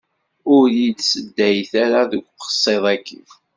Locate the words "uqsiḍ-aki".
2.39-3.19